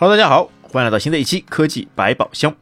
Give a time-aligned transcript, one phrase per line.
[0.00, 2.54] Hello，大家好，欢迎来到新的一期科技百宝箱。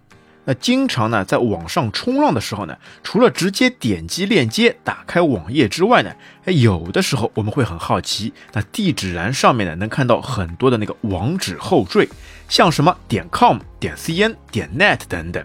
[0.44, 6.10] 那经常呢，在网上冲浪的时候呢，除了直接点击链接打开网页之外呢，
[6.46, 12.08] 哎，有的时候我们会很好奇，那地址栏上面呢，能看到很多的那个网址后缀，
[12.48, 15.40] 像什么点 com、点 cn、点 net 等等。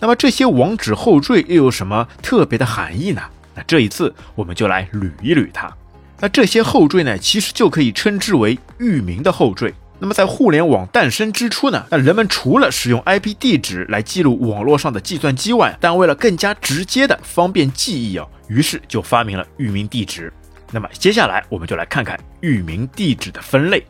[0.00, 3.22] 那么这些网址后缀又有什么特别的含义呢？
[3.54, 5.72] 那这一次我们就来捋一捋它。
[6.18, 9.72] 那这些后缀呢，其实就可以称之为域名的后缀。
[9.98, 20.32] 那么在互联网诞生之初呢，那人们除了使用 IP 地址来记录网络上的计算机外，但为了更加直接的方便记忆啊，于是就发明了域名地址。
[20.70, 23.82] 那么接下来我们就来看看域名地址的分类。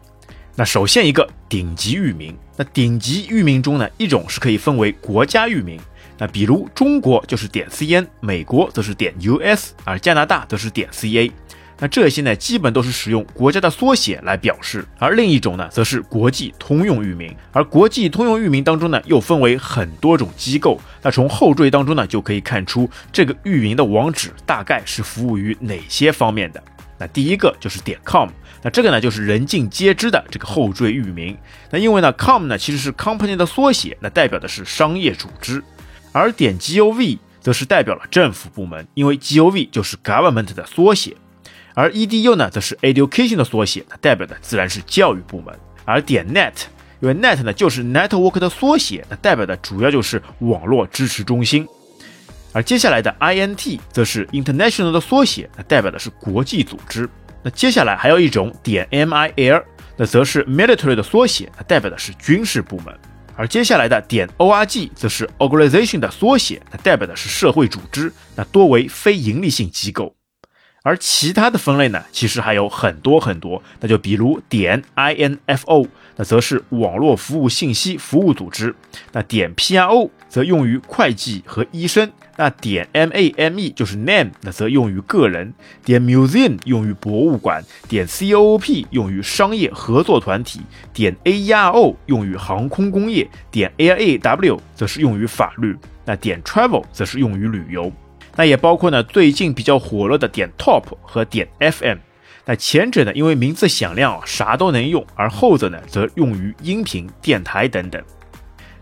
[0.54, 5.80] 那首先一个顶级域名，那顶级域名中呢，一种是可以分为国家域名，
[6.18, 11.30] 那比如中国就是点 cn，美国则是点 us，而加拿大则是点 ca。
[11.78, 17.36] 那这些呢，基本都是使用国家的缩写来表示，而另一种呢，则是国际通用域名。
[17.52, 20.80] 而国际通用域名当中呢，又分为很多种机构。
[21.02, 26.62] 那从后缀当中呢，就可以看出这个域名的网址大概是服务于哪些方面的。
[26.98, 28.30] 那第一个就是点 com，
[28.62, 31.36] 那这个呢，就是人尽皆知的这个后缀域名。
[31.70, 35.62] 那因为呢，com 呢其实是 company 的缩写，那代表的是商业组织，
[36.12, 41.14] 而点 gov 则是代表了政府部门，因为 gov 就是 government 的缩写。
[41.78, 45.54] 而 edu 呢，则是 education 的缩写，它代表的自然是教育部门。
[45.84, 46.54] 而点 net，
[47.00, 51.68] 因为 net 呢就是 network 的缩写，它代表的主要就是网络支持中心。
[52.54, 57.06] 而接下来的 int 则是 international 的缩写，它代表的是国际组织。
[57.42, 59.62] 那接下来还有一种点 mil，
[59.98, 62.98] 那则是 military 的缩写，它代表的是军事部门。
[63.36, 70.16] 而接下来的点 org 则是 organization 的缩写，它代表的是社会组织，那多为非营利性机构。
[70.86, 78.70] 而其他的分类呢，其实还有很多很多，那就比如点 info，那则是网络服务信息服务组织；
[79.10, 85.48] 那点 pro 则用于会计和医生；那点 mame 就是 name，那则用于个人；
[85.84, 90.60] 点 museum 用于博物馆；点 coop 用于商业合作团体；
[90.94, 95.74] 点 A E R O 用于航空工业；点 law 则是用于法律；
[96.04, 97.92] 那点 travel 则是用于旅游。
[98.36, 101.98] 那也包括呢，最近比较火热的点 top 和点 fm。
[102.44, 108.00] 那前者呢，因为名字响亮啊，啥都能用；而后者呢，则用于音频、电台等等。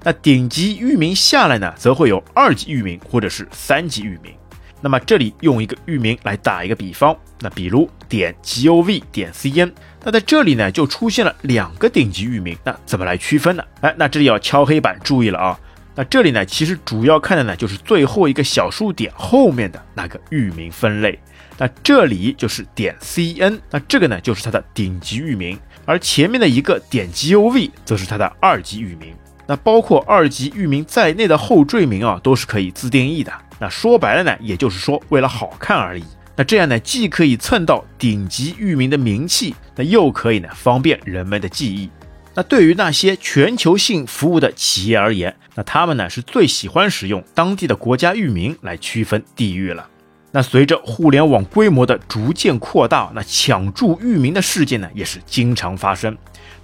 [0.02, 4.34] 那顶级域名下来呢，则会有二级域名或者是三级域名。
[4.82, 9.72] 那么这里用一个域名来打一个比方，那比如点 gov 点 cn，
[10.02, 12.54] 那在这里呢，就出现了两个顶级域名。
[12.64, 13.64] 那怎么来区分呢？
[13.80, 15.58] 哎，那这里要敲黑板，注意了啊！
[15.96, 21.18] 那这里呢，其实主要看的呢，就是最后一个小数点后面的那个域名分类。
[21.56, 29.14] 那这里就是点 cn，那这个呢，就是它的顶级域名，而前面的一个点 gov 则是它的二级域名。
[29.46, 33.32] 那包括二级域名在内的后缀名啊，都是可以自定义的。
[33.60, 36.02] 那说白了呢，也就是说为了好看而已。
[36.34, 41.88] 那这样呢，既可以蹭到顶级域名的名气，那又可以呢，方便人们的记忆。
[42.34, 49.88] 那对于那些全球性服务的企业而言，那他们呢是最喜欢使用当地的国家域名来区分地域了。
[50.32, 56.18] 那随着互联网规模的逐渐扩大，那抢注域名的事件呢也是经常发生。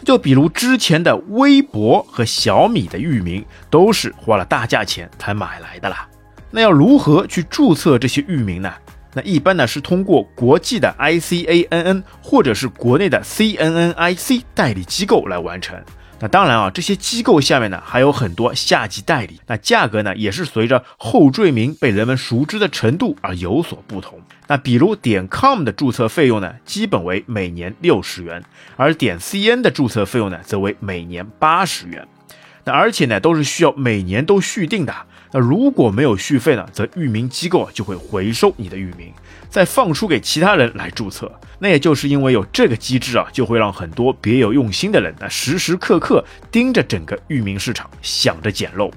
[0.04, 6.08] 就比如之前的微博和小米的域名，都是花了大价钱才买来的啦。
[6.50, 8.74] 那要如何去注册这些域名呢？
[9.12, 15.76] 那一般呢是通过国际的 ICANN 或者是国内的 CNNIC 代理机构来完成。
[16.22, 24.20] 那当然啊，这些机构下面呢还有很多下级代理，那价格呢也是随着后缀名被人们熟知的程度而有所不同。
[24.46, 28.44] 那比如点 com 的注册费用呢，基本为每年六十元，
[28.76, 32.06] 而点 cn 的注册费用呢，则为每年八十元。
[32.64, 34.94] 那而且呢都是需要每年都续订的。
[35.32, 39.12] 那如果没有续费呢，则域名机构啊就会回收你的域名，
[39.48, 41.30] 再放出给其他人来注册。
[41.58, 48.90] 那也就是因为有这个机制啊，就会让很多别有用心的人那时时刻刻盯着整个域名市场，想着捡漏。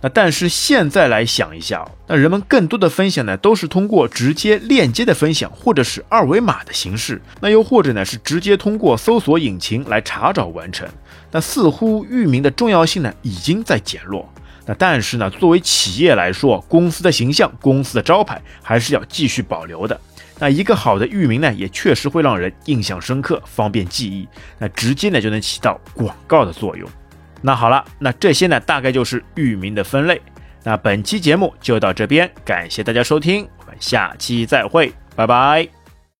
[0.00, 10.86] 那但是现在来想一下，那人们更多的分享呢，都是通过直接链接的分享，或者是二维码的形式，那又或者呢是直接通过搜索引擎来查找完成。
[11.32, 14.30] 那似乎域名的重要性呢，已经在减弱。
[14.66, 20.00] 那但是呢，作为企业来说，公司的形象、公司的招牌还是要继续保留的。
[20.38, 24.26] 那一个好的域名呢，也确实会让人印象深刻，方便记忆。
[24.58, 26.88] 那直接呢就能起到广告的作用。
[27.40, 30.20] 那好了，那这些呢大概就是域名的分类。
[30.62, 35.83] 那本期节目就到这边，感谢大家收听，我们下期再会，拜拜。